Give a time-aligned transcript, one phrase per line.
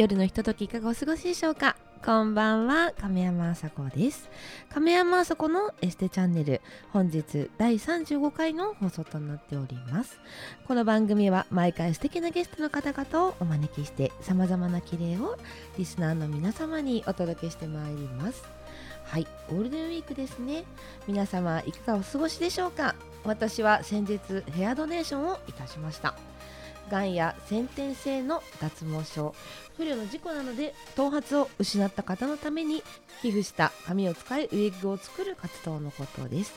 [0.00, 1.76] 夜のひとときいかがお過ごしでしょうか？
[2.02, 4.30] こんばんは亀山あさこです。
[4.70, 10.18] 亀山あさこのエステチャンネル本日第35回の放送となっております。
[10.66, 15.36] この番組は毎回素敵なゲストの方々をお招きして様々な綺麗を
[15.76, 18.42] リスナーの皆様にお届けしてまいります。
[19.04, 20.64] はいゴールデンウィークですね。
[21.06, 22.94] 皆様いかがお過ごしでしょうか？
[23.24, 24.18] 私は先日
[24.52, 26.14] ヘアドネーションをいたしました。
[26.90, 29.34] がんや先天性の脱毛症。
[29.76, 32.82] 不慮の事故などで頭髪を失った方のために
[33.22, 36.52] 皮膚した髪を使いウィッグを作る活動のことです。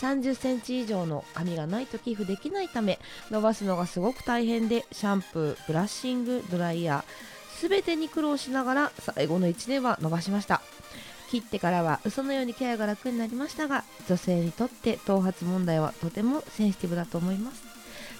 [0.00, 10.60] 30センチ以上の髪がないと寄付できないため伸ばすのがすごく大変でシャンプーブラッシングドライヤー全てに苦労しながら最後の1年は伸ばしました。
[11.30, 17.67] 切ってからは嘘のようにケアが楽になりましたが女性にとって頭髪問題はとてもセンシティブだと思います。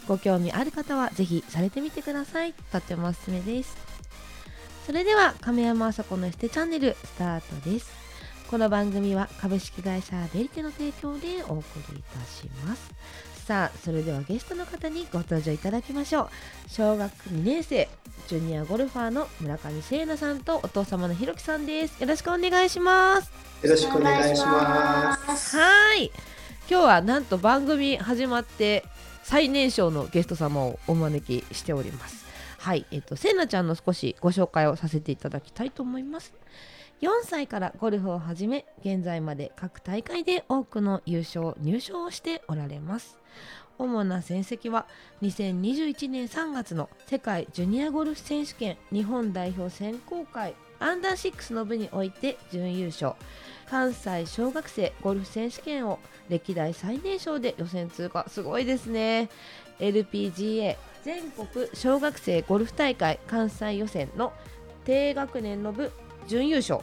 [0.09, 2.55] ご興味ある方はぜひされてみてください。
[2.73, 3.77] とってもおすすめです。
[4.87, 7.93] それでは亀山あさこのエステチャンネルスタートです。
[8.51, 12.91] この番組は株式会社デリテの提供でお送りいたします。
[13.45, 16.29] さあそれではゲストの方にご登場いただきましょう。
[16.69, 17.87] 小学2年生
[18.29, 22.01] ジュニアゴルファーの村上聖奈さんとお父様のひろきさんです。
[22.01, 23.31] よろしくお願いします。
[23.63, 25.59] よろしくお願いします。
[25.59, 26.11] はい。
[26.71, 28.85] 今日はなんと番組始まって
[29.29, 32.25] 最年少のゲスト様をお招きしております。
[32.57, 32.87] はい。
[32.91, 36.33] えっとせいなちゃんの少しご紹介をさせていただきたいと思います。
[37.03, 43.19] 4歳からゴルフを始め現在まで各大会で多くの優勝入賞をしておられます。
[43.77, 44.87] 主な戦績は
[45.21, 53.15] 2021年3月の世界ジュニアゴルフ選手権日本代表選考会アンダー6の部において準優勝。
[53.69, 55.99] 関西小学生ゴルフ選手権を
[56.29, 58.25] 歴代最年少で予選通過。
[58.29, 59.29] すごいですね。
[59.79, 64.33] LPGA 全国小学生ゴルフ大会関西予選の
[64.85, 65.93] 低学年の部
[66.27, 66.81] 準優勝。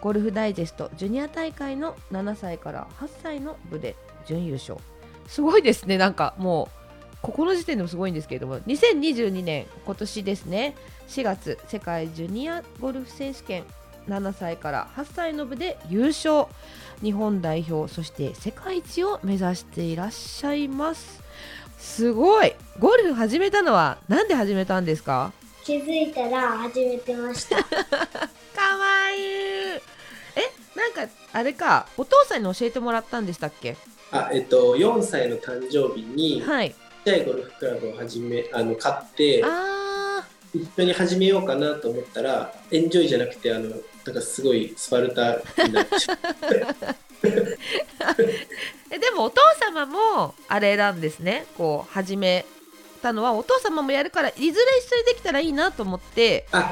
[0.00, 3.96] ゴルフダイジェストジュニア大会の7歳から8歳の部で
[4.26, 4.78] 準優勝。
[5.26, 5.96] すごいですね。
[5.96, 8.58] なんかもうここの時点でもすごいんですけれども。
[8.60, 10.76] 2022年今年ですね。
[11.08, 13.64] 4月世界ジュニアゴルフ選手権
[14.08, 16.46] 7歳から8歳の部で優勝。
[17.02, 21.22] 日本代表そして世界一を目指していらっしゃいます。
[21.78, 22.54] すごい。
[22.78, 25.32] ゴルフ始めたのは何で始めたんですか？
[25.64, 27.56] 気づいたら始めてました。
[27.64, 27.70] か
[28.76, 29.22] わいい。
[29.22, 29.80] え
[30.76, 33.76] なんかあれかお父さんに教えてもらったんでしたっけ？
[34.12, 36.74] あえっと4歳の誕生日にちっはい。
[37.04, 39.46] ちゃいゴルフクラブを始めあの買ってあ
[40.54, 46.76] 一緒に始めようかなと思ったらエンジョイじゃなくてあのなんかすごいスパルタになってしまうー
[48.90, 51.46] えでもお父様もあれなんですね。
[51.56, 52.44] こう始め
[53.02, 56.46] たのはお父様もやるからいずれ一緒にできたらいいなと思って。
[56.52, 56.70] あ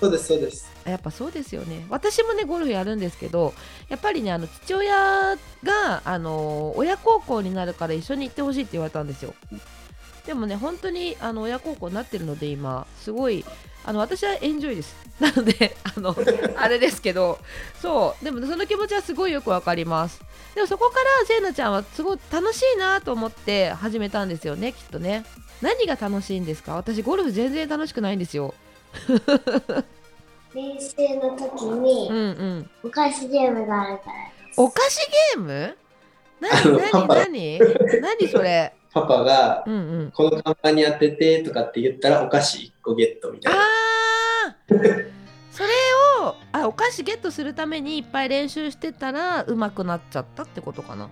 [0.00, 0.70] そうですそうです。
[0.86, 1.84] やっぱそうですよね。
[1.90, 3.52] 私もねゴルフやるんですけど
[3.88, 9.34] やっぱりねあの父親があの親孝行になるから一緒に行ってほしいって言われたんですよ
[10.30, 13.44] でもね本当にあの親孝行になってるので今すごい
[13.84, 14.94] あの私はエンジョイです。
[15.18, 16.14] なのであの
[16.56, 17.40] あれですけど
[17.82, 18.24] そう。
[18.24, 20.20] でもその気持ちはすごいよくわかります。
[20.54, 25.24] でもそこからせいなちゃんはすごい楽しいなと思って始めたんですよねきっとね。
[25.62, 26.76] 何が楽しいんですか？
[26.76, 28.54] 私ゴルフ全然楽しくないんですよ。
[30.54, 32.20] 練習の時にうんう
[32.60, 32.70] ん。
[32.84, 34.60] お菓子ゲームがあるからです。
[34.60, 35.76] お菓子ゲーム？
[36.42, 37.58] あ何何何？
[38.00, 38.72] 何それ？
[38.92, 40.10] パパがうんうん。
[40.10, 43.60] この看板に当ててとかって言ったらお菓子1個ゲットみたいな。
[45.50, 45.68] それ
[46.22, 51.08] をあお菓子ゲットするためにいっぱい練習してたら上手くなっちゃったってことかな。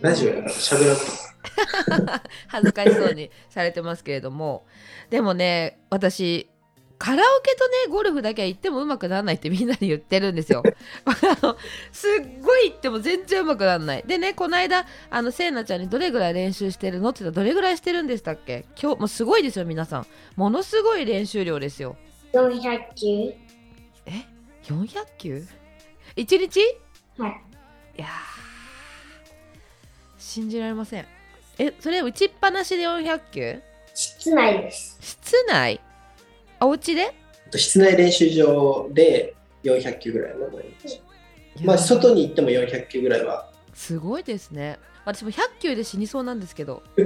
[0.00, 1.02] ラジオやから喋らんと。
[2.48, 4.66] 恥ずかしそうにされてますけれども。
[5.10, 6.48] でもね私
[6.96, 10.62] カラオケとねゴルフだけは行っても上手くならないってみんなに言ってるんですよ。
[11.04, 11.10] あ
[11.42, 11.56] の
[11.92, 14.04] すっごい行っても全然上手くならない。
[14.06, 18.64] でねこの間あのせいなちゃんにどれぐらい練習してるのって言ったらどれぐらいしてるんでしたっけ？
[18.80, 20.06] 今日もうすごいですよ皆さん
[20.36, 21.96] ものすごい練習量ですよ。
[22.32, 23.34] 400球
[24.06, 24.24] え
[24.64, 25.44] ？400球
[26.16, 26.60] ?1 日？
[26.60, 26.62] い
[27.18, 28.08] はいやー
[30.18, 31.06] 信じられません。
[31.58, 33.62] えそれ打ちっぱなしで400球？
[33.94, 35.80] 室内です室内？
[36.66, 37.14] お家で？
[37.54, 41.00] 室内練習場で400球ぐらいの毎日
[41.64, 43.48] まあ外に行っても400球ぐらいは。
[43.74, 44.78] すごいですね。
[45.04, 46.82] 私も100球で死にそうなんですけど。
[46.96, 47.02] も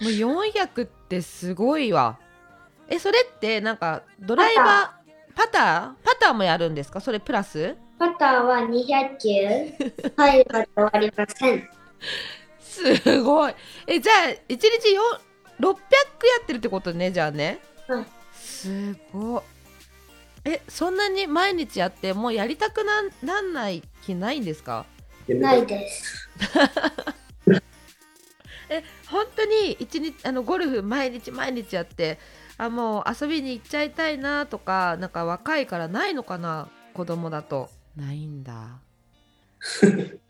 [0.00, 2.18] う400ってすごいわ。
[2.88, 6.04] えそれってなんかドライバーパター。
[6.04, 6.34] パター？
[6.34, 7.00] もやるんですか？
[7.00, 7.76] それプラス？
[7.98, 9.30] パターは200球
[10.16, 11.68] 入るまで終わりません。
[12.58, 13.54] すごい。
[13.86, 15.02] えじゃあ1日よ
[15.60, 15.76] 600や
[16.42, 17.60] ってるってことねじゃあね。
[17.86, 18.04] はい
[18.62, 19.42] すごい。
[20.44, 24.86] えそんなに毎日やってもうやりたくなんなんない気ないんですか？
[25.28, 26.28] ないです。
[28.70, 32.18] え本当に一日あのゴルフ毎日毎日やって
[32.56, 37.68] あもう遊びに行っちゃいたいなとかなんか若いからないのかな子供だと。
[37.96, 38.78] ないんだ。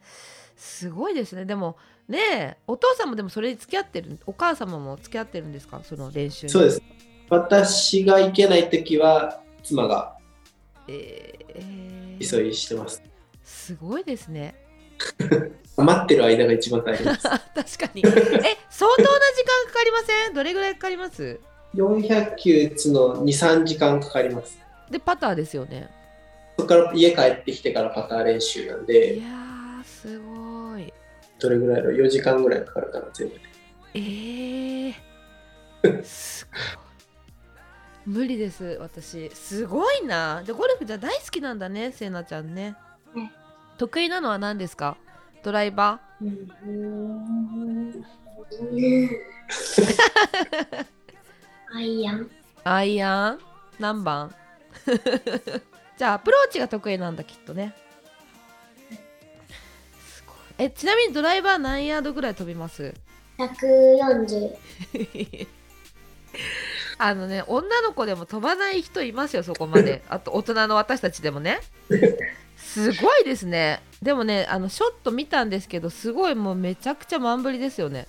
[0.56, 1.44] すごいですね。
[1.44, 1.76] でも
[2.10, 5.80] ねえお父さんもでもそれに付き合ってるお母様も付き合ってるんですか？
[5.84, 6.52] その練習に。
[6.52, 6.82] そうです。
[7.28, 10.16] 私が行けないときは、妻が
[10.88, 12.28] えー。
[12.28, 13.02] 急いしてます。
[13.44, 14.54] すごいですね。
[15.76, 17.22] 待ってる間が一番大変です。
[17.28, 18.02] 確かに。
[18.04, 18.10] え
[18.68, 20.34] 相当な時間かかりません？
[20.34, 21.38] どれぐらいかかります
[21.74, 24.58] ？400球打つの2、3時間かかります。
[24.90, 25.88] でパターですよね。
[26.58, 30.39] そこから家帰ってきてからパター練習なんいで、やーすごい
[31.40, 31.90] どれぐらいだろ？
[31.94, 33.40] う ?4 時間ぐらいかかるかな、全部で。
[33.94, 36.60] えー、すごい。
[38.06, 39.30] 無理です私。
[39.30, 40.42] すごいな。
[40.44, 42.74] でゴルフじゃ大好きなんだねせいなちゃんね。
[43.14, 43.32] ね。
[43.78, 44.96] 得意なのは何ですか？
[45.42, 46.48] ドライバうん。
[51.74, 52.20] アイアン。
[52.20, 52.28] ー
[52.64, 53.38] アイアン？
[53.78, 54.34] 何番？
[55.96, 57.74] じゃあアプローチが得意なんだきっとね
[60.62, 62.92] えちなみにドライバー何ヤードぐらい飛びます
[63.38, 64.50] ？140。
[66.98, 70.02] あのね女の子でも飛ばない人いますよそこまで。
[70.10, 71.60] あと大人の私たちでもね。
[72.58, 73.82] すごいですね。
[74.02, 78.06] でもねあのショット見たんですけどすごいもうめちゃくちゃ満振りですよね。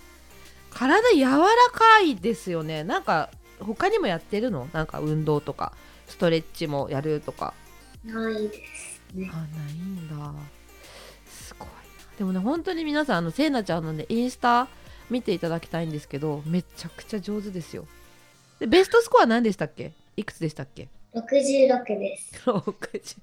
[0.71, 1.38] 体柔ら
[1.71, 2.83] かいですよね。
[2.83, 3.30] なんか
[3.62, 4.68] 他にもやってるの？
[4.74, 5.71] なんか運動とか。
[6.09, 7.53] ストレッチもやるとか。
[8.03, 9.27] ないですあね。
[9.27, 10.61] ないんだ
[12.21, 14.68] でもね本当に皆さんあのせいなちゃんのねインスタ
[15.09, 17.88] 見ていただきたいんですけどめちゃくちゃ上手ですよ。
[18.59, 19.91] でベストスコア何でしたっけ？
[20.15, 22.31] いくつでしたっけ？66です。
[22.45, 23.18] 60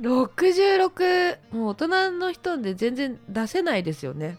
[0.00, 4.38] 66もう大人の人で全然出せないですよね。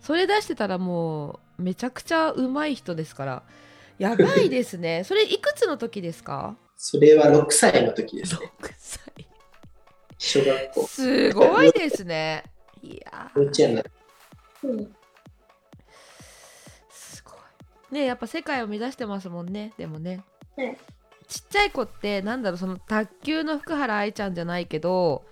[0.00, 3.42] それ出してたらもうめちゃくちゃうまい人ですから。
[3.98, 5.04] やばいですね。
[5.04, 6.56] それいくつの時ですか？
[6.74, 8.50] それは6歳の時です6ね。
[8.78, 9.27] 歳
[10.18, 10.86] 小学校。
[10.86, 12.44] すごいですね。
[12.82, 13.40] いやー。
[13.40, 13.82] 幼稚園な
[14.64, 14.94] うん。
[16.90, 17.94] すごい。
[17.94, 19.72] ねやっぱ世界を目指してますもんね。
[19.78, 20.22] でもね、
[20.56, 20.76] はい
[21.28, 25.24] ちっちゃい子ってなんだろうその卓球の福原愛ちゃんじゃないけど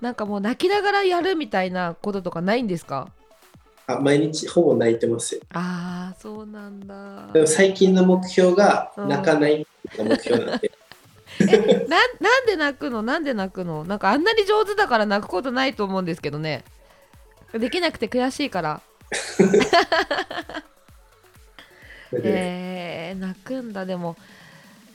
[0.00, 3.08] なんかもう泣きながらやるみたいなこととかないんですか？
[3.88, 5.40] あ毎日ほぼ泣いてますよ。
[5.52, 7.32] あーそうなんだ。
[7.32, 9.08] でも最近の目標がうん。
[9.08, 9.66] 泣かない
[9.98, 10.69] のが目標なんで、
[11.46, 13.02] ななんで泣くの？
[13.02, 13.84] なんで泣くの？
[13.84, 16.64] なんかあんなに上手だから泣くことないと思うんですけどね。
[17.52, 18.80] できなくて悔しいから。
[22.12, 23.86] えー、泣くんだ。
[23.86, 24.16] でも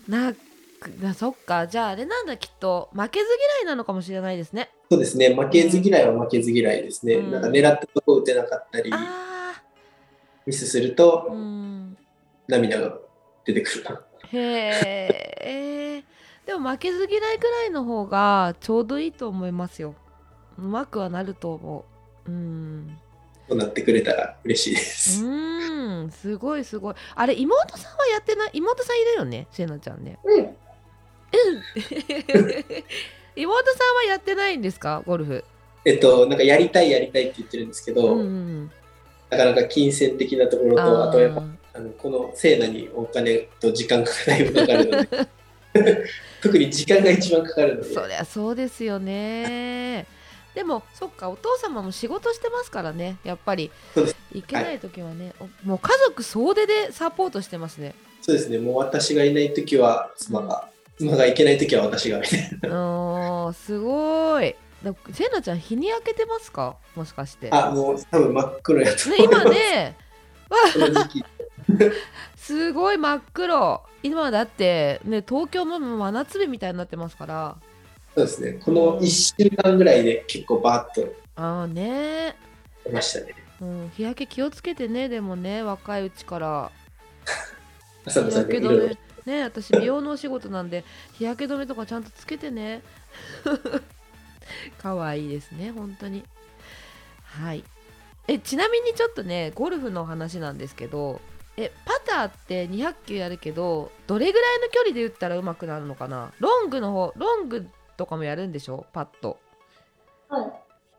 [0.07, 0.39] 泣
[0.79, 1.67] くなそっか。
[1.67, 2.89] じゃああれなんだきっと。
[2.93, 3.25] 負けず
[3.59, 4.69] 嫌いなのかもしれないですね。
[4.91, 7.15] そうですね、負けず嫌いは負けず嫌いですね。
[7.15, 7.31] うん。
[7.31, 9.61] なんか狙ったとこ打てなかったり、あ
[10.45, 11.97] ミスするーとうん。
[12.47, 12.95] 涙が
[13.43, 14.01] 出てくるな。
[14.31, 16.03] へえ
[16.45, 19.95] でも負けず嫌いぐらいの方がちょうどいいと思いますよ。
[20.57, 21.85] うまくはなると思
[22.27, 22.31] う。
[22.31, 22.97] うん。
[23.47, 25.23] そうなってくれたら嬉しいです。
[25.25, 26.11] うん。
[26.11, 26.95] すごいすごい。
[27.15, 28.49] あれ妹さんはやってない？
[28.53, 29.47] 妹さんいるよね？
[29.51, 30.19] せいなちゃんね。
[30.23, 30.55] うん。
[33.35, 35.03] 妹さんはやってないんですか？
[35.05, 35.43] ゴルフ。
[35.83, 38.71] えっと、なんかやりたいやりたいって言ってるんですけど、うんうん
[39.29, 45.27] なかなか金銭的なところと、あとやっぱーあのこの聖なにお金と時間がだいぶかかるので、
[46.45, 50.05] 特に時間が一番かかるので、そりゃそうですよね。
[50.53, 53.17] でもそっかお父様も仕事してますからね。
[53.23, 53.71] やっぱり。
[54.31, 57.95] 行けない時はね、おもう家族総出でサポートしてますね。
[58.21, 62.69] そうですね、もう私がいないときは妻が、妻がいけないときは私がみたいな。
[62.79, 64.55] おーすごい。
[64.83, 66.75] だせいなちゃん日に焼けてますか？
[66.95, 67.49] もしかして。
[67.51, 69.43] あ、もう多分真っ黒やとね思います。
[69.43, 69.97] 今ね。
[70.73, 71.25] この時期
[72.35, 73.83] すごい真っ黒。
[74.03, 77.57] 今だってね東京も真夏日みたいになってますから。
[78.15, 82.35] そうですね、この1週間ぐらいで結構バーッとああね。
[82.85, 83.35] 出ましたね。
[83.61, 86.71] うん、日焼け気をつけてねでもね若いうちから。
[88.05, 88.97] 日焼け止め。
[89.25, 92.81] ね私美容のお仕事なんで日焼け止めとかちゃんとつけてね。
[94.77, 96.23] 可愛いですね本当に。
[97.23, 97.63] はい。
[98.27, 101.19] えちなみにちょっとねゴルフの話なんですけど
[101.57, 106.31] えパターって200球やるけどどれぐらいの距離で打ったら上手くなるのかな？
[106.39, 108.85] ロングの方ロングとかもやるんでしょ？
[108.93, 109.39] パット。
[110.29, 110.51] はい。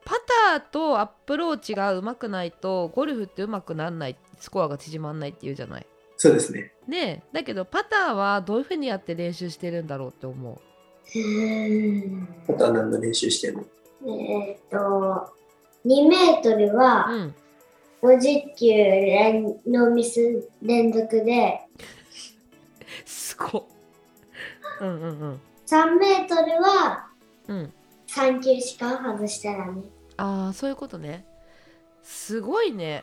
[0.04, 0.14] パ
[0.54, 5.86] ターとアップローチが上手くないとゴルフって上手くならないスコアが縮まんないっていうじゃない？
[6.16, 6.72] そそうですね。
[6.88, 7.28] ねえ。
[7.32, 10.54] だけどパターはどういうふうにやって練習してるんだろうって思う？
[10.54, 12.28] うーん。
[12.48, 13.64] あとは何の練習してるの？
[14.08, 14.76] えっ、と、
[15.84, 17.34] 2メートルはうん
[18.06, 21.60] 50球連ノーミス連続で、
[23.04, 23.64] すごっ。
[24.80, 25.40] うんうんうん。
[25.66, 27.08] 3メートルは
[27.48, 27.72] うん。
[28.06, 29.82] 3球しか外したらね。
[30.18, 31.26] ああそういうことね。
[32.02, 33.02] すごいね。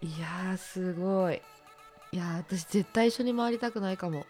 [0.00, 1.42] いやーすごい
[2.10, 4.24] いやー私絶対一緒に回りたくないかも。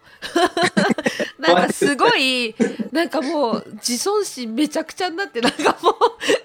[1.39, 2.55] なんかすごい
[2.91, 5.91] なんかもう自尊心めちゃくちゃになってなんかも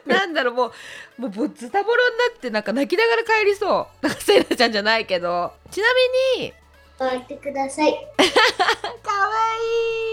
[0.06, 0.66] うなんだろうも
[1.18, 4.06] うもうぼズタボロになってなんか泣きながら帰りそう。
[4.06, 5.52] なんかせいなちゃんじゃないけど。
[5.72, 5.88] ちな
[6.38, 6.54] みに
[7.00, 7.94] 待ってください。
[9.02, 9.30] かわ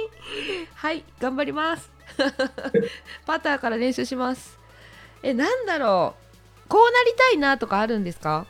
[0.02, 0.68] いい。
[0.74, 1.90] はい頑張ります。
[3.26, 4.58] パターから練習します。
[5.22, 6.14] えなんだろ
[6.64, 6.68] う。
[6.68, 8.46] こうなりたいなとかあるんですか？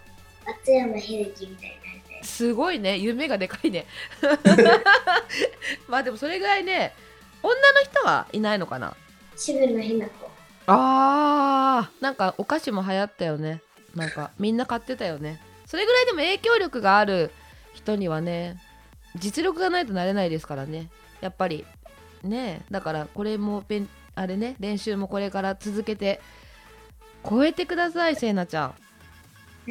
[0.46, 1.79] 松山英樹みたいにな。
[2.22, 3.86] すごいね夢がでかいね。
[5.88, 6.94] まあでもそれぐらいね
[7.42, 8.94] 女の人はいないのかな？
[9.36, 10.30] 渋野日向子。
[10.66, 13.62] あーなんかお菓子も流行ったよね。
[13.94, 15.40] なんかみんな買ってたよね。
[15.66, 17.30] それぐらいでも影響力がある
[17.74, 18.60] 人にはね
[19.16, 20.90] 実力がないとなれないですからね。
[21.20, 21.64] やっぱり。
[22.22, 26.20] ねだからこれもべんあれね練習もこれから続けて
[27.26, 28.68] 超えてくださいせいなちゃん。
[28.68, 28.74] は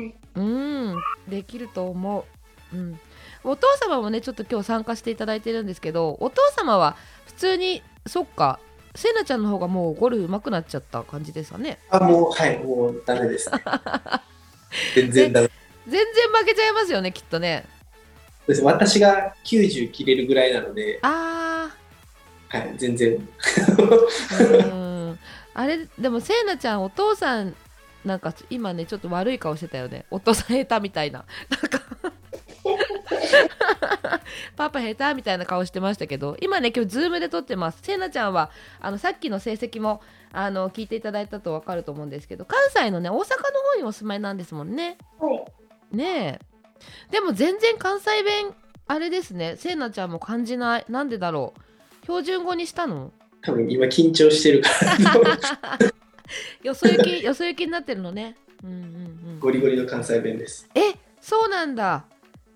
[0.04, 0.16] い。
[0.36, 2.26] うんできると思う
[2.74, 3.00] うん。
[3.44, 8.60] お父様もねちょっと今日参加していただいてるんですけどお父様は普通にそっか
[8.96, 11.78] せいなちゃんの方がもうゴルフ上手くなっちゃった感じですかね。
[11.90, 13.62] あ、もう、はい、もうダメです、ね。
[14.96, 15.50] 全然ダメ。
[15.88, 17.66] 全然負けちゃいますよねきっとね。
[18.64, 21.70] 私が90切れるぐらいなので、あ
[22.50, 23.28] はい、全然。
[23.40, 25.20] ーうん。
[25.54, 27.56] あれでもせいなちゃんお父さん
[28.04, 30.06] なんか今ねちょっと悪い顔してたよね。
[30.10, 31.26] お父さん下手みたいな。
[31.50, 31.80] なんか
[34.56, 37.80] パパ下手みたいな顔してましたけど今ね今日ズームで撮ってます。
[37.82, 40.02] せいなちゃんはあのさっきの成績も
[40.32, 43.24] あの聞いていただいたと分かると思うんですけど関西のね大阪の
[43.74, 44.98] 方にお住まいなんですもんね。
[45.20, 45.34] は
[45.92, 45.96] い。
[45.96, 46.46] ねえ。
[47.12, 48.54] でも全然関西弁
[48.88, 49.56] あれですね。
[49.58, 50.86] せいなちゃんも感じない。
[50.90, 51.62] なんでだろう。
[52.04, 53.12] 標準語にしたの？
[53.42, 55.78] 多分今緊張してるから、
[56.64, 58.36] よそ行きよそ行きになってるのね。
[58.64, 58.80] うんうんう
[59.38, 59.40] ん。
[59.40, 60.68] ゴリゴリの関西弁です。
[60.76, 62.06] えそうなんだ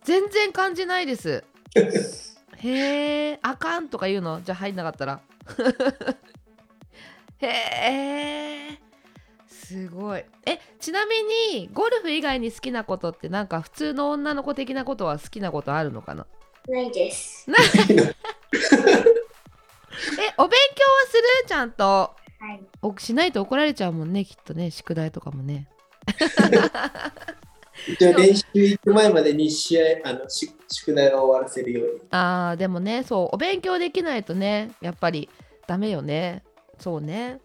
[0.04, 1.44] 全然感じないです。
[2.58, 4.42] へえあかんとか言うの？
[4.44, 5.22] じゃあ入んなかったら。
[7.40, 8.80] へえ
[9.48, 10.24] すごい。
[10.46, 11.16] えちなみ
[11.58, 16.26] にゴルフ以外に好きなことってなんか普通の女の子的なことは好きなことあるのかな？
[16.70, 17.48] ないです。
[17.52, 17.54] え
[20.38, 21.48] お勉強はする？
[21.48, 21.84] ちゃんと。
[21.86, 22.16] は
[22.54, 22.62] い。
[22.82, 25.68] おしないと怒られちゃうもんねきっとね宿題とかもね
[27.88, 32.02] 一応練習行く前までに試合、あの、宿題を終わらせるように。
[32.12, 35.30] あーでもねそうお勉強できないとねやっぱり
[35.68, 36.44] ダメよね。
[36.80, 37.40] そうね。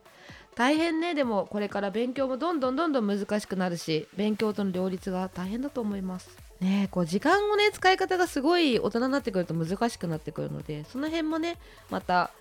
[0.55, 1.15] 大変ね。
[1.15, 6.31] でもこれから勉強もどんどんどんどん難しくなるし勉強との両立が大変だと思います。
[6.61, 11.57] ねこう時間をね使い方がすごい大人になってくると難しくなってくるのでその辺もね
[11.89, 12.33] また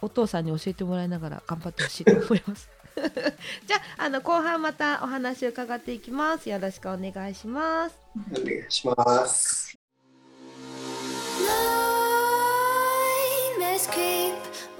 [0.00, 2.68] お父さんに教えてもらいながら頑張ってほしいと思います。
[3.66, 6.48] じゃああの後半またお話を伺っていきます。
[6.48, 7.98] よろしくお願いします。
[8.32, 9.78] お願いします。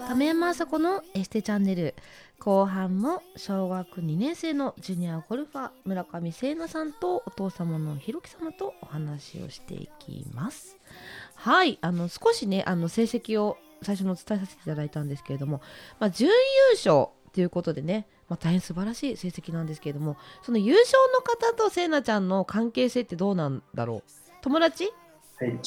[0.09, 1.95] 亀山麻子のエステチャンネル
[2.39, 10.77] 後半も小学2年生のジュニアゴルファー村上聖奈さんとお父様のひろき様とお話をしていきます。
[11.35, 15.61] はいあの少しねあの成績を最初にお伝えさせていただいたんですけれども、
[16.01, 16.35] まあ、準優
[16.75, 24.03] 勝ということでね、まあ、大変素晴らしい成績なんですけれどもその優勝の方と聖奈ちゃんの関係性ってどうなんだろう？
[24.43, 24.93] 友達？
[25.39, 25.59] はい、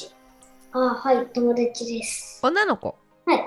[0.74, 1.26] あ、はい。
[1.28, 2.40] 友達です。
[2.44, 2.98] 女の子？
[3.26, 3.42] はい。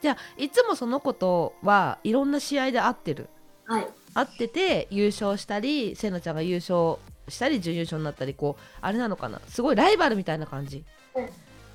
[0.00, 3.28] じゃあいつもその子とはいろんな試合で会ってる？
[3.66, 3.86] はい。
[4.14, 9.40] 会ってて優勝したりせいなちゃんが優勝したり準優勝になったりこうあれなのかな？
[9.48, 11.28] すごいライバルみたいな感じ、うん。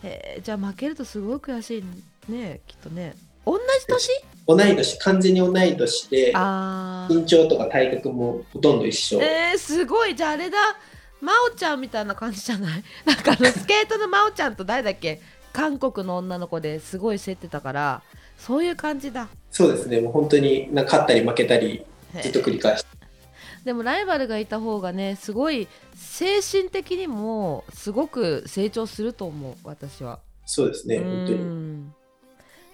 [0.04, 0.42] へー。
[0.42, 4.10] じゃあ負けるとすごい悔しいねきっとね同じ年？
[4.46, 6.34] 同い年、完全に同い年で、
[7.10, 9.22] 身長とか体格もほとんど一緒。
[9.22, 10.16] えー、すごい。
[10.16, 10.58] じゃああれだ。
[11.22, 12.84] 真央ちゃんみたいな感じじゃない？
[13.06, 15.22] なんかあの スケートの真央ちゃんと誰だっけ？
[15.54, 18.02] 韓国の女の子ですごい競ってたから
[18.38, 19.30] そういう感じだ。
[19.52, 21.86] そうですね、もう本当にな勝ったり負けたり、
[22.22, 22.90] ずっと繰り返して。
[23.64, 30.20] でもライバルがいた方がねすごい精神的にもすごく成長すると思う私は。
[30.46, 31.86] そうですね、う本当に。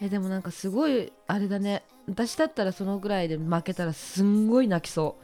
[0.02, 1.84] んえでもなんかすごいあれだね。
[2.08, 5.18] 私だったらそのぐらいで負けたらすんごい泣きそ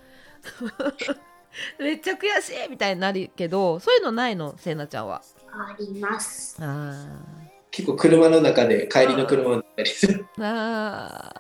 [1.80, 1.82] う。
[1.82, 4.56] めっちゃ悔しいみたいになるけどそういうのないの？
[4.58, 5.22] せいなちゃんは。
[5.52, 6.58] あります。
[6.60, 7.24] あ
[7.72, 11.40] 結構車の中で帰りの車の中ですあー。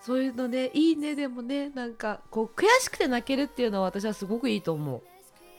[0.00, 5.02] そういうのねいいねでもねなんかこう悔しくて泣けるっていうのは私はすごくいいと思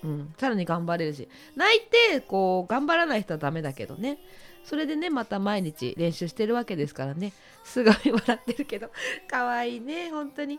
[0.04, 1.30] う、うん、さらに頑張れるし。
[1.56, 4.20] 泣いてこう頑張らない人はダメだけどね
[4.64, 7.34] それでねまた毎日練習してるわけですからね。
[7.64, 8.90] すごい笑ってるけど。
[9.30, 10.56] 可愛いね本当に。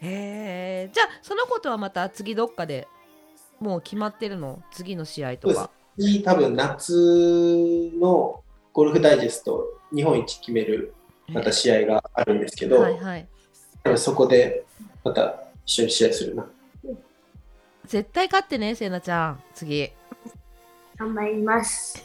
[0.00, 2.88] へえじゃあそのことはまた次どっかで
[3.60, 4.62] もう決まってるの？
[4.72, 10.94] 次の試合とか次多分夏のゴルフダイジェスト日本一決める
[11.28, 13.28] また試合があるんですけど、はいはい。
[13.82, 14.64] 多分そこで
[15.04, 16.46] また一緒に試合するな。
[17.86, 19.42] 絶対勝ってねせいなちゃん。
[19.54, 19.90] 次
[20.96, 22.02] 頑張ります。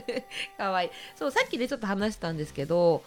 [0.56, 0.90] かわいい。
[1.16, 3.02] そうさっきねちょっと話したんですけど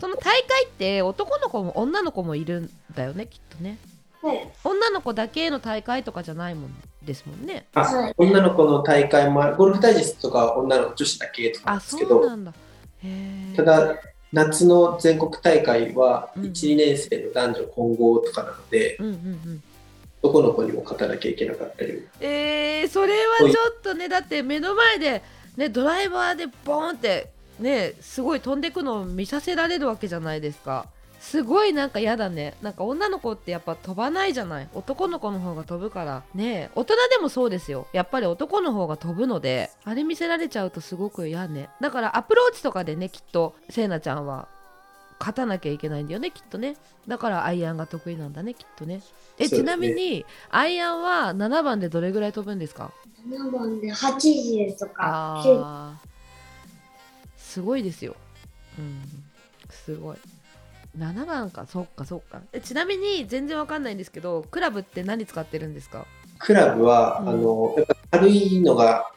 [0.00, 3.78] その大会って男の子も女の子もいるんだよねきっとね。
[4.22, 4.48] はい。
[4.64, 7.66] 女の子だけの大会とかじゃないもんですもんね。
[7.74, 8.14] あ、はい。
[8.16, 9.56] 女の子の大会もある。
[9.56, 12.50] ゴルフダイジェストとかは女の子女子だけとかですけど、うなんだ。
[12.50, 12.54] へ
[13.02, 13.96] えただ
[14.32, 19.62] 夏の全国大会はうん1、2年生の男女混合とかなので、うんうんうん
[20.24, 22.02] 男の子にも勝たなきゃいけなかったり。
[22.18, 25.22] えー、それはちょっとねだって目の前で
[25.58, 27.28] ねドライバーでボーンって
[27.60, 30.86] ねすごい飛んでくのを見させられるわけじゃないですか。
[31.20, 32.54] すごいなんか嫌だね。
[32.62, 34.68] なんか女の子ってやっぱ飛ばないじゃない。
[34.74, 36.22] 男の子の方が飛ぶから。
[36.34, 37.86] ね大人でもそうですよ。
[37.92, 41.68] やっぱり男の方が飛ぶのであれ見せられちゃうとすごく嫌ね。
[41.82, 44.48] だからアプローチとかでねきっとせいなちゃんは。
[45.24, 46.76] 勝たなきゃいけないんだよねきっとね。
[47.08, 49.00] だからアイアンが得意なんだねきっとね。
[49.38, 49.62] え、ね。
[49.62, 52.92] なみにアイアンは7番でどれぐらい飛ぶんですか
[53.26, 56.08] ？7番で80とか、9あー。
[57.38, 58.16] すごいですよ。
[58.78, 59.00] うん。
[59.70, 60.16] すごい。
[60.98, 61.66] 7番か。
[61.66, 62.42] そっかそっか。
[62.52, 66.04] えちなみに全然わかんないんですけどクラブって何使ってるんですか？
[66.38, 67.28] クラブは、うん。
[67.30, 69.10] あのやっぱ軽いのが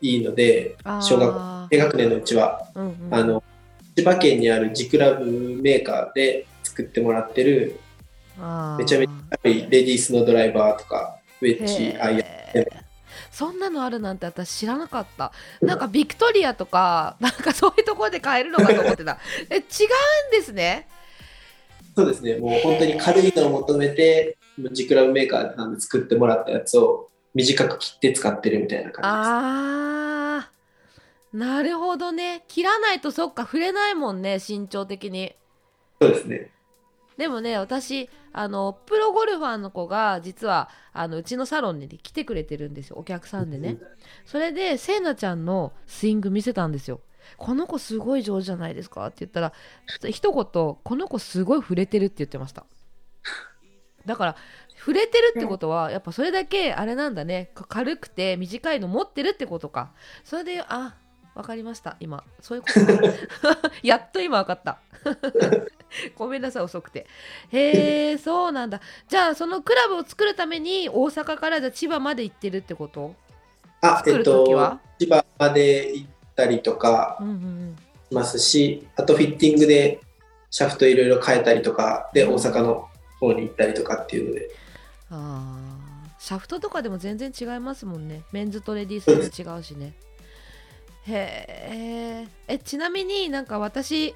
[0.00, 3.14] いいので、小学あ低学年のうちは、ーうんうん。
[3.14, 3.42] あの
[3.96, 7.80] 千葉県にあるジクラブメーカーで作ってもらってる
[8.78, 9.10] めちゃめち
[9.42, 12.22] 軽いレディースのドライバーとかウェッジアイアン。
[13.30, 15.32] そんなのあるなんて私知らなかった。
[15.60, 19.18] なんかビクトリアとかなんかそういうところで買えるのかと思ってた。
[19.50, 19.62] え違うん
[20.32, 20.88] ですね。
[21.96, 22.36] そうですね。
[22.36, 24.36] もう本当に軽いのを求めて
[24.72, 30.09] ジクラブメーカーさんで作ってもらったやつを短く切って使ってるみたいな感あー
[31.32, 32.44] なるほどね。
[32.48, 35.34] 切らないとそっか触れないもんね身長的に。
[36.00, 36.50] そうですね。
[37.16, 43.78] でもね私あのプロゴルファーの子が実はあのうちのサロンに来てくれてるんですよお客さんでね。
[44.24, 47.00] それでせいなちゃんのスイング見せたんですよ。
[47.36, 49.52] この子すごい上手じゃないですかって言ったら
[50.08, 52.64] 一言この子すごい触れてるって言ってました。
[54.06, 54.36] だから
[54.78, 57.52] 触れてるってことはやっぱそれだけあれなんだね。
[57.54, 59.92] か軽くて短いの持ってるってことか。
[60.24, 60.96] それであ
[61.40, 62.22] わかりました今。
[62.40, 63.70] そういうことか。
[63.82, 64.78] やっと今わかった。
[66.16, 67.06] ごめんなさい遅くて。
[67.50, 68.80] へえそうなんだ。
[69.08, 73.14] じゃあそのクラブを作るために大阪からじゃあ千葉まで行ってるってこと？
[73.80, 77.18] あえっと千葉まで行ったりとか
[78.10, 79.98] しますしあとフィッティングで
[80.50, 84.50] シャフトいろいろ変えたりとかで大阪の方に行ったりとかっていうので。
[85.10, 88.24] あーシャフトとかでも全然違いますもんね。
[88.30, 89.94] メンズとレディースも違うしね
[91.06, 94.14] へええちなみになんか私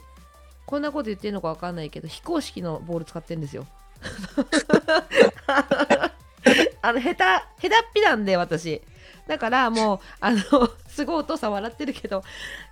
[0.67, 3.67] こんなこと言ってるのかわかんないけど非公式のボール使ってるんですよ。
[6.83, 8.83] あの下手下手っぴなんで私。
[9.27, 10.41] だからもうあの
[10.87, 12.23] すごいお父さん笑ってるけど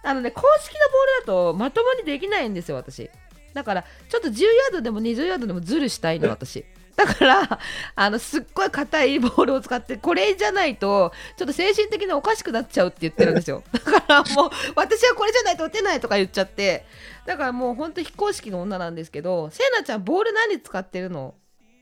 [0.02, 3.10] あのね公式のボールだとまともにできないんですよ私。
[3.54, 6.64] だからちょっと10ヤードでも20ヤードでもズルしたいの私
[6.96, 7.58] だから
[7.94, 13.62] あのすっごい硬いボールを使ってこれじゃないとちょっと精神的におかしくなっちゃうって言ってるんですよ。
[13.72, 16.84] だからもう私はこれじゃないと打てないとか言っちゃって
[17.26, 21.34] だからもうほんと非公式の女なんですけどせいなちゃんボール何使ってるの？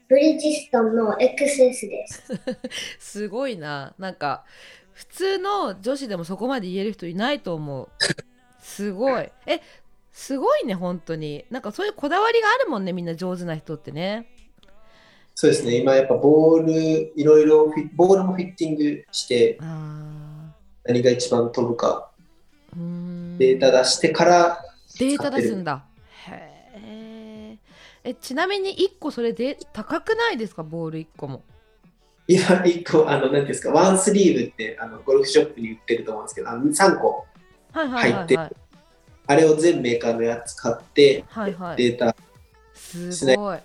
[0.08, 2.22] ブリヂストンの XS です。
[2.98, 3.94] すごいな。
[3.98, 4.44] なんか
[4.92, 7.88] 普通の女子でもそこまで言える人いないと思う。
[8.60, 9.30] すごい。
[9.46, 9.60] え
[10.12, 11.44] すごいね本当に。
[11.50, 14.26] なんかそういうこだわりがあるもんねみんな上手な人ってね
[15.40, 15.78] そうですね。
[15.78, 20.52] 今やっぱボールいろいろフィボールもフィッティングしてあ
[20.84, 22.10] 何が一番飛ぶか。
[22.74, 24.62] データ出してから
[24.98, 25.82] データ出すんだ。
[26.28, 27.58] へえ
[28.04, 30.62] えちなみに1個それで高くないですか？
[30.62, 31.42] ボール1個も。
[32.28, 33.70] 今一個あの何ですか？
[33.70, 37.26] ワンスリーブってあのゴルフショップに売ってると思うんですけどあの3個
[37.72, 38.56] はいはいはい入はい
[39.26, 41.76] あれを全メーカーのやつ買ってはいはい。
[41.78, 42.14] データ
[42.74, 43.58] すごい。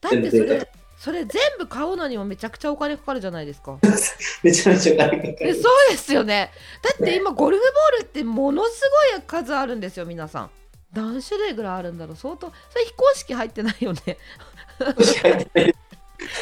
[0.00, 0.66] だってそれ
[1.00, 3.78] それ全部買うのにもめちゃくちゃお金かかるじゃないですか。
[4.44, 5.36] めちゃめちゃお金かかる。
[5.40, 6.50] えそうですよね。
[6.82, 8.82] だって今ゴルフボールってものす
[9.14, 10.50] ごい数あるんですよ皆さん。
[10.92, 12.52] 何種類ぐらいあるんだろう相当。
[12.68, 14.18] それ非公式入ってないよね。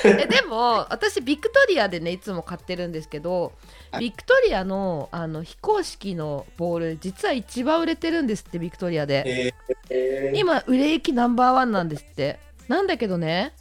[0.05, 3.53] えでも私ビクトリアでねいつも買ってるんですけど
[3.93, 4.07] はい。
[4.07, 9.23] ビクトリアのあの非公式のボール実は一番売れてるんですってビクトリアで。
[9.25, 10.37] えーえー。
[10.37, 12.41] 今売れ行きナンバーワンなんですって。
[12.67, 13.55] なんだけどね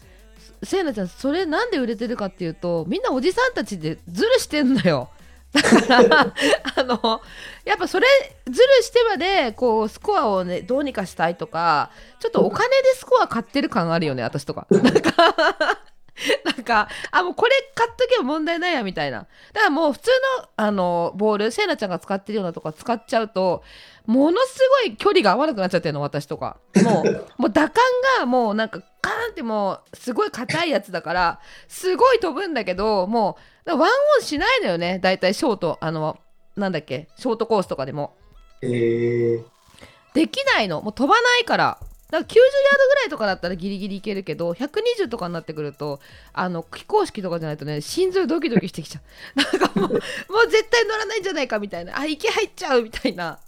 [0.63, 5.09] せいなちゃんそれなんで売れてるかっていうとみんなおじさんたちでズルしてんのよ。
[5.53, 6.33] だから
[6.75, 7.21] あの
[7.63, 8.07] やっぱそれ
[8.45, 11.89] ズルしてまでこうスコアをねどうにかしたいとか
[12.19, 14.67] ちょっとお金でスコア買ってる感あるよね私とか。
[14.69, 15.81] なんか
[16.43, 19.27] なんかあもうこれ買っとけば問題ないやみたいな。
[19.53, 23.63] だからもう普通のあのボールせいなちゃんが使ってるようなとか使っちゃうと
[24.05, 26.57] ものすごい距離が合わなくなっちゃってるの私とか。
[26.83, 27.83] もう もう打感
[28.19, 33.85] がもうなんかカーンってもうすごい硬いやつだからすごい飛ぶんだけどもうワンオ
[34.19, 34.99] ンしないのよね。
[34.99, 36.17] 大体ショートあの
[36.55, 38.15] なんだっけショートコースとかでも。
[38.61, 39.43] えー。
[40.15, 40.81] できないの。
[40.81, 41.77] もう飛ばないから
[42.09, 45.99] だから90ヤードぐらいとかだったらギリギリいけるけど120とかになってくると
[46.33, 49.01] あの非公式とかじゃないとね心臓ドキドキしてきちゃ
[49.35, 49.39] う。
[49.39, 49.99] なんかもうもう
[50.49, 51.99] 絶対乗らないんじゃないかみたいな。
[51.99, 53.39] あ池入っちゃうみたいな。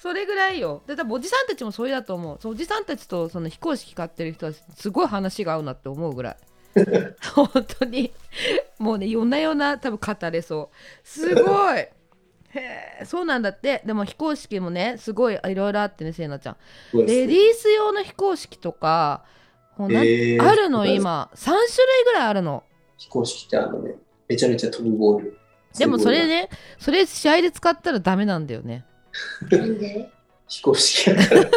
[0.00, 0.82] それぐらいよ。
[0.86, 2.38] で多分おじさんたちもそれだと思う。
[2.40, 6.36] そうおじさんたちとその非公式買ってる人はすごい話が合うなって思うぐらい。
[7.34, 7.48] 本
[7.80, 8.12] 当に。
[8.78, 11.08] もうね夜な夜な多分語れそう。
[11.08, 11.88] すごい
[12.50, 13.82] へえそうなんだって。
[13.84, 16.56] でも非公式もねすごいいろいろあってねせいなちゃん。
[16.94, 19.24] レディース用の非公式とか
[19.76, 21.30] もうなえーあるの今。
[21.34, 21.60] 3種類
[22.04, 22.64] ぐらいあるの。
[22.96, 23.94] 非公式ってあのね、
[24.28, 25.38] めちゃめちゃ飛ぶボール。
[25.78, 28.84] でもそれねそれ試合で使ったらダメなんだよね。
[29.50, 30.10] なんで？
[30.48, 31.50] 非公式やから。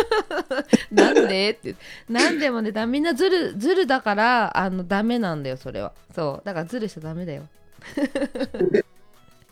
[0.91, 1.51] なんで？
[1.51, 1.75] って。
[2.09, 5.93] なんでもねだみんなズルズルだからあのダメなんだよそれは。
[6.13, 6.45] そう。
[6.45, 7.43] だからズルしちゃダメだよ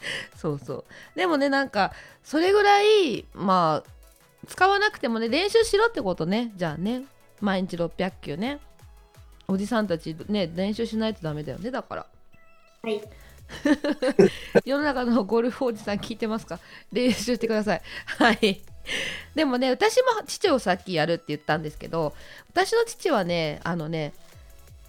[0.38, 0.86] そうそう。
[1.16, 3.90] でもねなんかそれぐらいまあ
[4.48, 7.04] 使わなくてもね練習しろってことねじゃあね。
[7.42, 8.60] 毎日600球ね。
[9.48, 12.06] おじさんたちね練習しないとダメだよねだから。
[12.84, 13.02] はい。
[14.64, 16.60] 世の中のゴルフおじさん聞いてますか？
[16.92, 17.82] 練習してください。
[18.06, 18.62] はい。
[19.36, 22.14] でもね私も父をさっきやるって言ったんですけど
[22.50, 24.14] 私の父はねあのね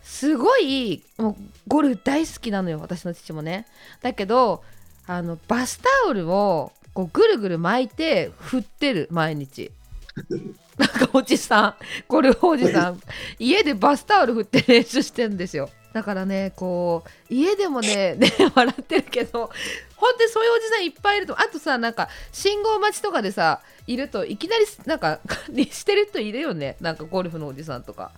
[0.02, 1.36] すごいもう
[1.68, 3.66] ゴルフ大好きなのよ私の父もね。
[4.02, 4.62] だけど
[5.10, 9.72] あのバスタオルをこうぐるぐる巻いて振ってる毎日。
[10.78, 11.74] なんかおじさん
[12.06, 13.00] ゴルフおじさん
[13.38, 15.68] 家でバスタオル振って練習してるんですよ。
[15.92, 19.50] だからねこう家でもね ね笑ってるけど
[19.96, 26.76] 本当にそういうおじさんいっぱいいるとあとさなんか信号待ちとかでさいるといきなりなんか管理してる人いるよね。
[26.80, 28.12] なんかゴルフのおじさんとか。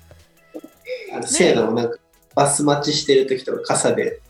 [1.11, 1.97] あの、せいなもなんか、
[2.35, 4.21] バス待ちしてる時とか傘で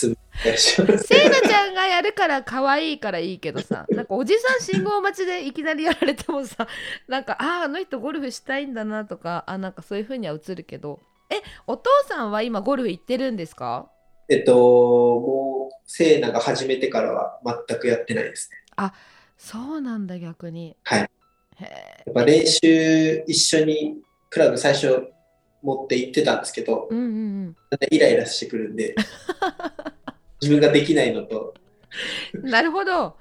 [0.00, 1.04] 滑ったりします。
[1.04, 1.71] せいなちゃんが
[2.02, 6.66] やるから可愛いからいいけどさ なんかおじさん信号待ちでいきなりやられてもさ
[7.08, 13.88] なんかあああの人ゴルフしたいんだなとかあなんかそういう風には映るけどえお父さんは今ゴルフ行ってるんですか？
[14.28, 18.92] えっと、もう、せいなが始めてからは全くやってないですね。
[19.36, 20.76] そうなんだ逆に。
[20.84, 21.10] はい。
[21.60, 21.66] や
[22.10, 23.96] っぱ練習一緒に
[24.30, 25.08] クラブ最初
[25.62, 27.56] 持って行ってたんですけど、うんうんうん。
[27.90, 28.94] イライラしてくるんで、
[30.40, 31.54] 自分ができないのと、
[32.42, 33.16] なるほど。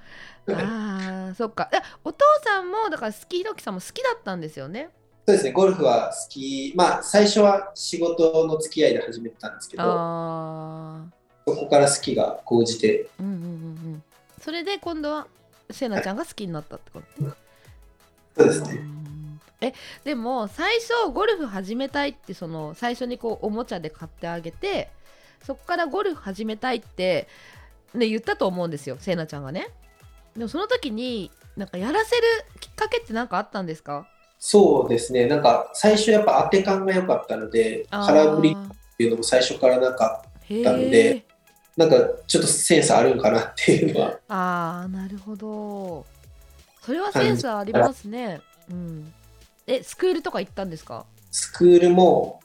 [0.47, 1.69] ああ、そっか。
[2.03, 4.89] お父さんもだからスキーひろきさんも好きだったんですよね。
[5.27, 13.47] そうですね、ゴルフは好き、まあ最初は仕事の付き合いで始めてたんですけど、そこから好きが高じて、うんうんうんう
[13.97, 14.03] ん。
[14.41, 15.27] それで今度は
[15.69, 17.23] せなちゃんが好きになったってこと？
[17.23, 17.29] ね。
[17.29, 17.35] う
[18.35, 18.73] そうですね。
[18.73, 24.89] んえ、でも最初ゴルフ始めたいってその最初にこうおもちゃで買ってあげて、
[25.45, 27.27] そこからゴルフ始めたいって
[27.93, 29.69] ね言ったと思うんですよ、せなちゃんがね。
[30.35, 32.21] でもその時になんかやらせる
[32.59, 34.07] きっかけって何かあったんですか？
[34.39, 41.25] そうですね、なんか最初やっぱ当て感が良かったので、空振りっていうのも最初からなんか、へたのえで。
[41.77, 41.95] なんか
[42.27, 46.05] ちょっとセンスあるんかなっていうのは、ああなるほど。
[46.81, 48.41] それはセンスありますね。
[48.69, 49.13] うん。
[49.67, 51.05] えスクールとか行ったんですか？
[51.31, 52.41] スクールも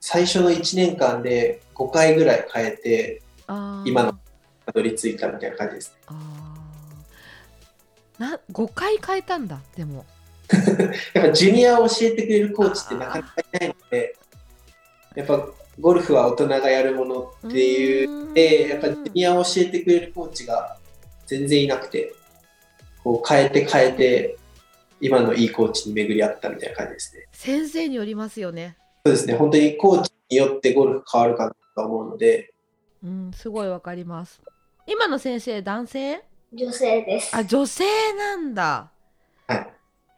[0.00, 3.22] 最初の1年間で5回ぐらい変えて、
[3.84, 4.18] 今の
[4.66, 5.96] たどり着いたみたいな感じですね。
[6.06, 8.20] あー。
[8.20, 10.04] な5回変えたんだでも。
[11.14, 14.16] やっぱジュニアを教えてくれるコーチってなかなかいないので、
[15.14, 15.48] やっぱ
[15.80, 20.76] ゴルフは大人がやるものっていうで、やっぱジュニアを教えてくれるコーチが
[21.26, 22.14] 全然いなくて、
[23.02, 24.36] こう変えて変えて、
[25.00, 27.26] 今のいいコーチに巡り合ったみたいな感じですね。
[27.32, 28.76] 先生によりますよね。
[29.04, 32.51] そうですね、本当にコーチによってゴルフ変わるかなと思うので、
[33.04, 34.40] うん、すごいわかります。
[34.86, 36.22] 今の先生男性？
[36.52, 37.36] 女性です。
[37.36, 37.84] あ、女性
[38.16, 38.90] なんだ。
[39.46, 39.58] はい。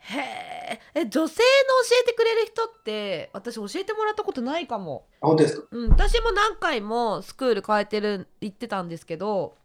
[0.01, 0.81] へえ。
[0.95, 1.45] え、女性の
[1.89, 5.07] 教えてくれる人って私教えてもらったことないかも。
[5.21, 5.69] あ本当ですか？
[5.71, 9.57] うん、私も何回もスクール変えてる行ってたんですけど、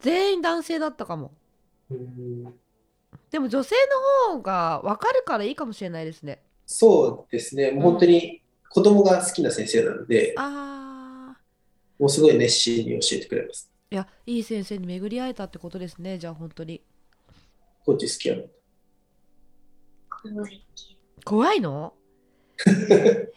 [0.00, 1.32] 全員男性だったかも。
[1.90, 2.54] うん
[3.30, 3.74] でも女性
[4.28, 6.40] の方が分かるからいいかもしれないですね。
[6.66, 10.83] そうですね、もう本当に子供が好きな先生なので、ああ。
[11.98, 13.70] もうすごい熱心に教えてくれます。
[13.90, 16.18] いや、いい先生に巡り会えたってことですね。
[16.18, 16.82] じゃあ本当に。
[17.84, 18.44] コーチ好きやろ。
[20.08, 20.66] 怖い
[21.24, 21.94] 怖いの？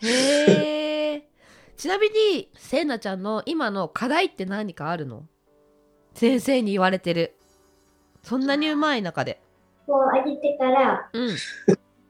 [0.02, 1.30] へえ。
[1.76, 5.28] ちなみに、せいなちゃんの今の課題って何かあるの？
[6.16, 7.36] 先生に言われてる。
[8.24, 9.42] そんなにうまい中で。
[9.86, 11.36] こう上げてからうん。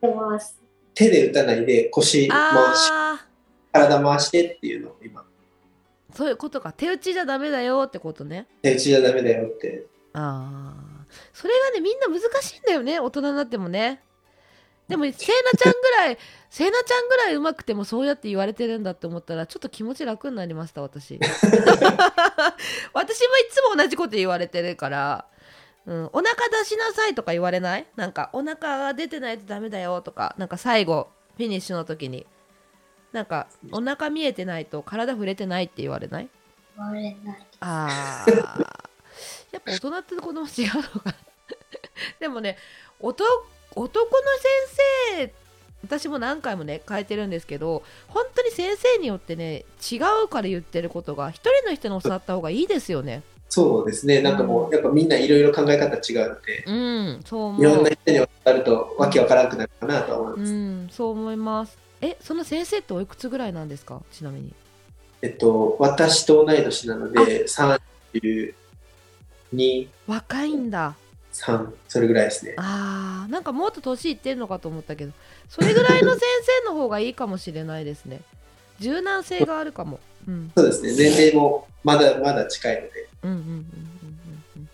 [0.02, 0.62] 出ます。
[0.94, 2.92] 手で打たないで腰回し、
[3.72, 5.26] 体回してっていうのを今、
[6.18, 6.74] そういうことか。
[6.74, 8.48] 手打ちじゃダメだよってことね。
[8.64, 9.86] 手打ちじゃダメだよって。
[10.14, 11.06] ああ。
[11.32, 13.00] それがね、みんな難しいんだよね。
[13.00, 14.02] 大人になってもね。
[14.88, 16.18] でも、せいなちゃんぐらい、
[16.50, 21.20] せいなちゃんぐらいうまくてもそうやって言われてるんだって思ったら、ちょっと気持ち楽になりました、私。
[22.94, 25.28] 私もいつも同じこと言われてるから、
[25.86, 27.86] うん、お腹出しなさいとか言われない？
[27.96, 32.26] なんか、お腹が出てないとダメだよとか、なんか最後、フィニッシュの時に、
[33.14, 36.30] なんか、お腹見えてないと体触れてないって言われない？
[36.78, 37.48] 割れない。
[37.62, 38.32] あー。
[39.52, 41.16] やっぱ大人って子供違うのかな？
[42.20, 42.58] でもね
[43.00, 43.26] 男
[43.76, 44.22] 男の
[44.76, 45.34] 先生
[45.84, 60.52] 私も何回もね変えてるんですけど本当に先生によってね違うから言ってることが一人の人に教わった方がいいですよねそうですね、なんかもう、やっぱみんないろいろ考え方違うので、うんそういろ思うんな人に教わるとわけわからなくなるかなとは思います。
[60.52, 61.78] うんそう思います。
[62.02, 64.02] えその先生っておいくつぐらいなんですか？
[64.12, 64.54] ちなみに。
[65.22, 68.54] えっと、私と同い年なので、32、
[70.06, 70.96] 若いんだ。
[71.34, 72.54] 3、それぐらいですね。
[72.58, 75.12] あーなんかもっと年いってんのかと思ったけど
[75.50, 76.22] それぐらいの先
[76.66, 78.22] 生の方がいいかもしれないですね。
[78.80, 80.00] 柔軟性があるかも。
[80.28, 80.52] うん。
[80.56, 83.64] そうですね、年齢もまだまだ近いので、うんうんうんうんうん
[84.58, 84.70] うん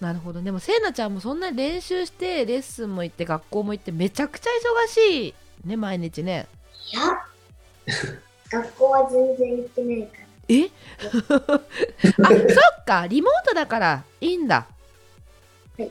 [0.00, 4.50] なるほどでもせいなちゃんもそんなに練習してレッスンも行って学校も行ってめちゃくちゃ
[4.84, 5.34] 忙しい
[5.66, 6.46] ね毎日ね。
[6.92, 7.02] いや、
[8.50, 10.24] 学校は全然行ってないから。
[10.48, 10.64] え？
[10.64, 10.68] あ
[11.08, 12.34] そ
[12.82, 14.66] っかリモートだからいいんだ。
[15.78, 15.90] はい。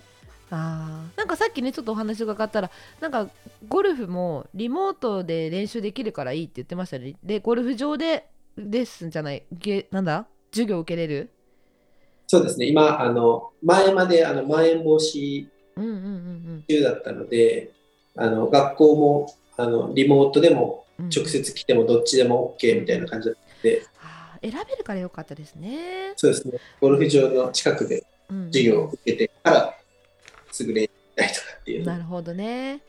[0.51, 1.17] あー。
[1.17, 3.29] なんかさっきねちょっとお話伺ったらなんか
[3.67, 7.15] ゴルフもリモートで練習できるからいいって言ってましたね。
[7.23, 10.27] でゴルフ場でレッスンじゃないげなんだ？
[10.51, 11.31] 授業受けれる？
[12.33, 17.69] そうですね、今、あの前まであのまん延防止うんうんうん中だったので、
[18.15, 26.13] あの学校もあのリモートでもうん直接来てもどっちでも OK みたいな感じだったので、あー選べるからよかったですね。
[26.15, 29.75] そうですね、ゴルフ場の近くでうん授業を受けてから
[30.51, 31.85] すぐ練習したりとかっていう。
[31.85, 32.81] なるほどね。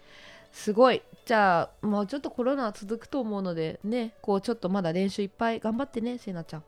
[0.55, 1.03] すごい。
[1.27, 6.65] じゃあもうちょっとコロナは続くと思うのでね、こうちょっとまだ練習いっぱい頑張ってね、せいなちゃん。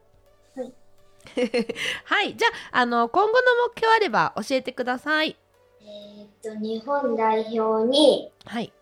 [1.35, 1.67] はい。
[2.05, 5.37] はい、じゃああの今後の目標あれば教えてください。
[5.83, 8.73] えーっと、日本代表にはい。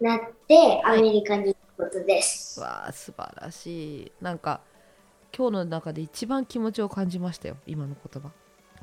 [0.00, 2.60] なってアメリカに行くことです。
[2.60, 4.12] わあ素晴らしい。
[4.20, 4.60] なんか
[5.36, 7.56] 今日の中で一番気持ちを感じましたよ。
[7.66, 8.30] 今の言葉。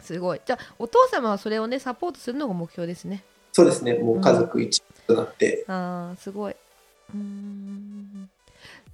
[0.01, 0.41] すごい。
[0.45, 3.23] じゃあお父様はそれをねサポートするのが目標ですね。
[3.53, 6.51] そうですね、もう家族一となって、あーすごい。
[6.51, 8.29] うーん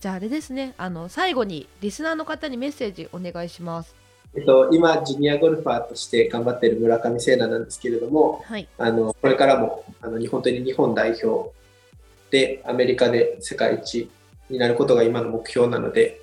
[0.01, 3.95] じゃああれですねあの最後にリスナーの方にメッセージお願いします。
[4.33, 8.67] えっと、今、ジュニアゴルファーとして頑張っている村上聖奈なんですけれども、はい。
[8.77, 11.51] あのこれからもあの日本当に日本代表
[12.31, 14.09] でアメリカで世界一
[14.49, 16.21] になることが今の目標なので、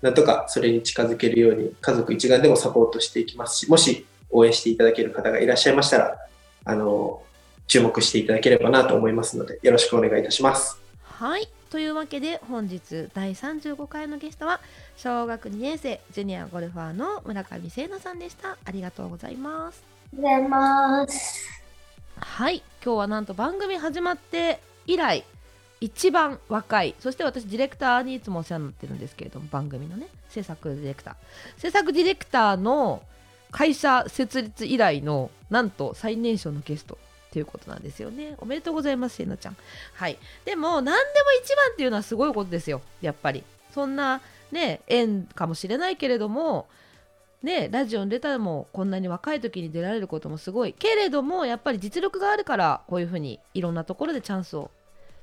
[0.00, 6.18] なんとかそれに近づけるように家族一丸でもサポートしていきますし、もし応援していただける方がいらっしゃいましたら、
[6.66, 7.22] あの
[7.66, 10.87] 注目していただければなと思いますので、よろしくお願いいたします。
[11.18, 11.48] はい。
[11.70, 14.60] というわけで本日第35回のゲストは
[14.96, 18.56] 小学2年生ジュニアゴルファーの村上聖奈さんでした。
[18.64, 19.82] ありがとうございます。
[20.12, 21.62] ありがとうございます。
[22.20, 22.62] はい。
[22.84, 25.24] 今日はなんと番組始まって以来
[25.80, 33.02] 一番若いそして私ディレクターにいつもお世話になってるんですけれども番組のね制作ディレクター制作ディレクターの
[33.50, 36.96] 会社設立以来のなんと最年少のゲスト
[37.32, 38.34] ということなんですよね。
[38.38, 39.56] おめでとうございますせなちゃん。
[39.94, 40.18] はい。
[40.44, 40.96] でも何でも
[41.42, 42.80] 一番っていうのはすごいことですよ。
[43.00, 43.44] やっぱり。
[43.74, 46.66] そんなね縁かもしれないけれども
[47.42, 50.72] ねラジオに出たらもこんなに若い時に出られることもすごい。
[50.72, 54.70] けれどもやっぱり実力があるからこういうふうにいろんなところでチャンスを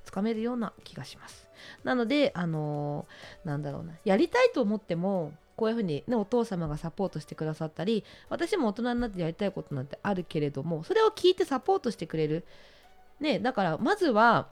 [0.04, 1.48] つかめるような気がします。
[1.84, 3.94] なのであのーなんだろうな。
[4.06, 12.46] やりたいと思ってもこういうふうに、ね、お父様がサポートしてくださったり私も大人になってやりたいことなんてあるけれどもそれを聞いてサポートしてくれる
[13.20, 14.48] ねだからまずは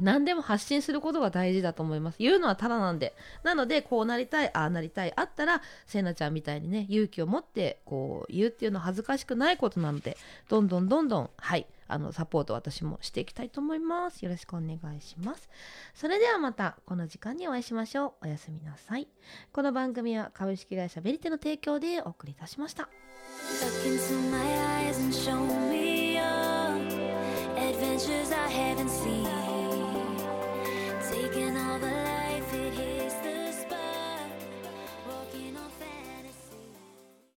[0.00, 2.16] 何でも発信することが大事だと思います。
[2.18, 3.14] 言うのはただなんで。
[3.42, 10.16] なので、こうなりたい、ああなりたい、あったら、せいなちゃんみたいにね、勇気を持って、こう、言うっていうのは恥ずかしくないことなので、
[10.48, 14.24] どんどんどんどん、はい、あの、サポート私もしていきたいと思います。
[14.24, 15.48] よろしくお願いします。
[15.94, 18.26] それではまた、この時間にお会いしましょう。
[18.26, 19.08] おやすみなさい。
[19.52, 22.88] この番組は株式会社ベリテの提供でお送りいたしました。
[29.22, 29.31] Look